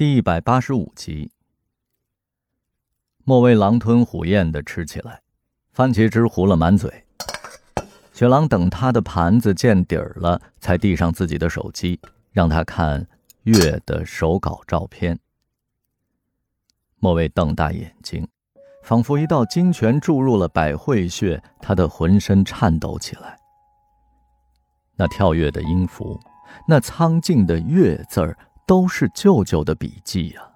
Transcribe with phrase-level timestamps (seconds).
[0.00, 1.30] 第一百八十五集，
[3.22, 5.20] 莫卫狼吞虎咽的吃起来，
[5.72, 7.04] 番茄汁糊了满嘴。
[8.14, 12.00] 雪狼等他的盘子见底儿了，才递上自己的手机，
[12.32, 13.06] 让他看
[13.42, 15.20] 月的手稿照片。
[16.98, 18.26] 莫卫瞪大眼睛，
[18.82, 23.38] 仿佛一道金拳注入了百会穴，他的浑身颤抖起来。
[24.96, 26.18] 那跳跃的音符，
[26.66, 28.38] 那苍劲的月字儿。
[28.70, 30.48] 都是舅舅的笔记呀。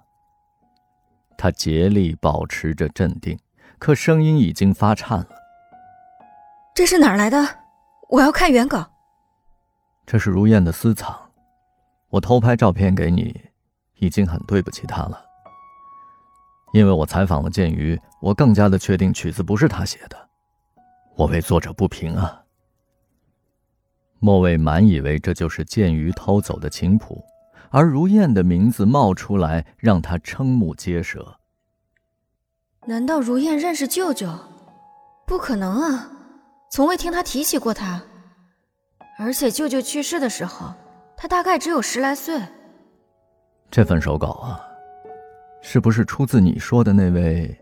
[1.37, 3.37] 他竭力保持着镇定，
[3.77, 5.27] 可声音已经发颤了。
[6.73, 7.45] 这是哪儿来的？
[8.07, 8.89] 我要看原稿。
[10.05, 11.29] 这是如燕的私藏，
[12.07, 13.37] 我偷拍照片给你，
[13.95, 15.21] 已经很对不起她了。
[16.71, 20.29] 因为我采访了剑鱼，我更加的确定曲子不是他写的。
[21.17, 22.41] 我为作者不平啊。
[24.19, 27.21] 莫蔚满以为这就是剑鱼偷走的琴谱。
[27.75, 31.37] 而如燕的名字冒出来，让他瞠目结舌。
[32.85, 34.29] 难道如燕认识舅舅？
[35.27, 36.09] 不可能啊，
[36.71, 38.01] 从未听他提起过他。
[39.19, 40.73] 而且舅舅去世的时候，
[41.17, 42.41] 他大概只有十来岁。
[43.69, 44.61] 这份手稿啊，
[45.61, 47.59] 是不是出自你说的那位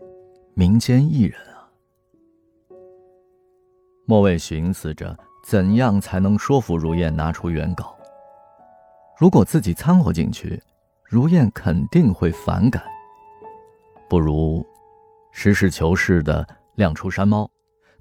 [0.54, 1.66] 民间艺人啊？
[4.06, 7.98] 莫蔚寻思着，怎样才能说服如燕拿出原稿。
[9.18, 10.60] 如果自己掺和进去，
[11.04, 12.82] 如燕肯定会反感。
[14.08, 14.66] 不如
[15.30, 17.50] 实事求是的亮出山猫，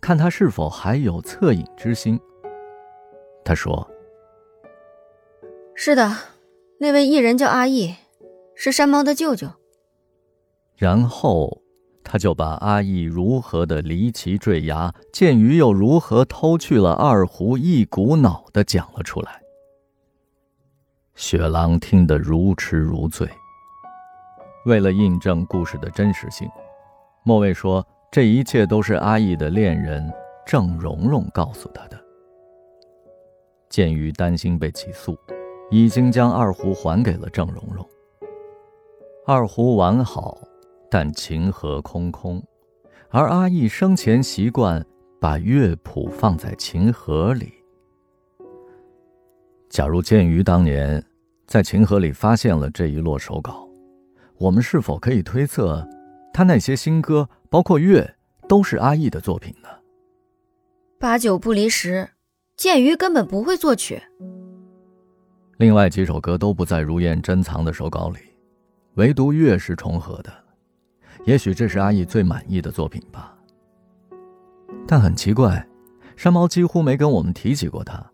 [0.01, 2.19] 看他是否还有恻隐之心。
[3.45, 3.87] 他说
[5.75, 6.11] ：“是的，
[6.79, 7.93] 那位艺人叫阿义，
[8.55, 9.47] 是山猫的舅舅。”
[10.75, 11.61] 然后
[12.03, 19.42] 他就把阿义如何的离奇坠崖，剑鱼又如何偷去了二胡，一股脑的讲了出来。
[21.15, 23.29] 雪狼听得如痴如醉。
[24.65, 26.49] 为了印证故事的真实性，
[27.23, 30.11] 莫蔚说这一切都是阿义的恋人
[30.45, 31.99] 郑蓉蓉告诉他的。
[33.69, 35.17] 鉴于担心被起诉，
[35.69, 37.87] 已经将二胡还给了郑蓉蓉。
[39.25, 40.37] 二胡完好，
[40.89, 42.43] 但琴盒空空，
[43.09, 44.85] 而阿义生前习惯
[45.21, 47.62] 把乐谱放在琴盒里。
[49.73, 51.03] 假如剑鱼当年
[51.47, 53.67] 在琴盒里发现了这一摞手稿，
[54.37, 55.83] 我们是否可以推测，
[56.31, 58.07] 他那些新歌，包括乐，
[58.47, 59.69] 都是阿义的作品呢？
[60.99, 62.07] 八九不离十，
[62.55, 63.99] 剑鱼根本不会作曲。
[65.57, 68.19] 另外几首歌都不在如燕珍藏的手稿里，
[68.93, 70.31] 唯独乐是重合的。
[71.25, 73.35] 也许这是阿义最满意的作品吧。
[74.85, 75.67] 但很奇怪，
[76.15, 78.12] 山猫几乎没跟我们提起过他。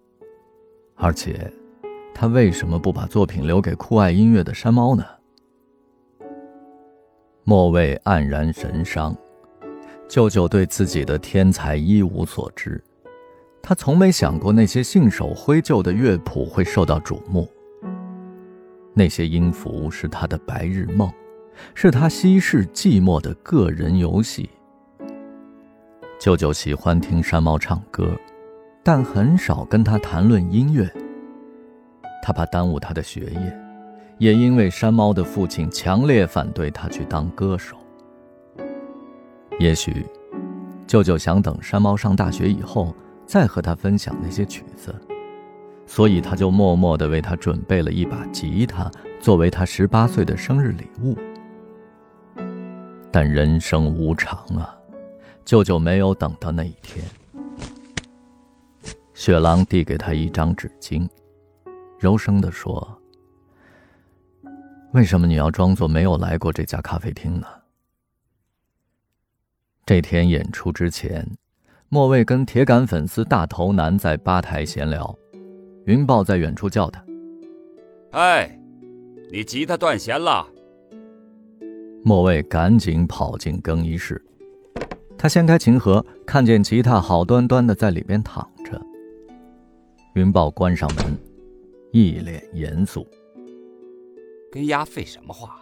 [1.00, 1.52] 而且，
[2.14, 5.06] 他为什么不把作品留给酷爱音乐的山猫呢？
[7.46, 9.16] 莫蔚黯然神伤，
[10.10, 12.84] 舅舅对自己的天才一无所知，
[13.62, 17.50] 他从没想过那些信手挥就的乐谱会受到瞩目。
[18.94, 21.10] 那些音符是他的白日梦，
[21.74, 24.50] 是他稀释寂寞的个人游戏。
[26.20, 28.12] 舅舅喜欢听山猫唱歌。
[28.84, 30.90] 但很少跟他谈论音乐。
[32.22, 33.60] 他怕耽误他的学业，
[34.18, 37.76] 也因为山猫的父亲强烈反对他去当歌手。
[39.60, 40.06] 也许，
[40.88, 42.96] 舅舅想等山猫上大学以后
[43.26, 44.94] 再和他分享那些曲子，
[45.86, 51.18] 所以他就默默地为他准备了一把吉他，作为他十八岁的生日礼物。
[53.12, 54.74] 但人生无常啊，
[55.44, 57.04] 舅舅没有等到那一天。
[59.20, 61.06] 雪狼递给他一张纸巾，
[62.00, 63.02] 柔声地说
[64.94, 67.46] ：“为什么你要装作没有来过这家咖啡厅呢？”
[69.86, 71.28] 这天演出之前，
[71.90, 75.14] 莫蔚跟铁杆粉丝大头男在吧台闲聊，
[75.84, 77.04] 云豹在远处叫他
[78.12, 78.58] ：“哎，
[79.34, 80.48] 你吉他断弦了！”
[82.06, 84.26] 莫蔚赶紧跑进更衣室，
[85.18, 88.59] 他掀开琴盒，看见吉他好端端的在里边躺着。
[90.20, 91.18] 云豹关上门，
[91.94, 93.08] 一脸严肃。
[94.52, 95.56] 跟丫废什么话？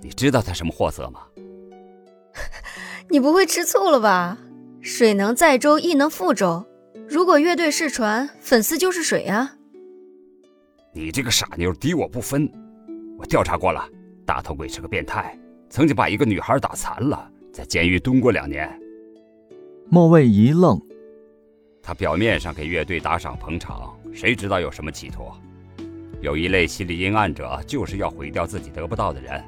[0.00, 1.22] 你知道他什么货色吗？
[3.10, 4.38] 你不会吃醋了吧？
[4.80, 6.64] 水能载舟，亦能覆舟。
[7.08, 9.56] 如果乐队是船，粉丝就是水啊！
[10.94, 12.48] 你这个傻妞，敌我不分。
[13.18, 13.84] 我调查过了，
[14.24, 15.36] 大头鬼是个变态，
[15.68, 18.70] 曾经把一个女孩打残了，在监狱蹲过两年。
[19.88, 20.80] 莫蔚一愣。
[21.82, 25.30] 他表面上给乐队打赏捧场，谁知道有什么企图？
[26.20, 29.42] 有一类心理阴暗者，就是要毁掉自己得不到的人。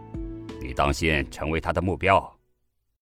[0.61, 2.35] 你当心成为他的目标。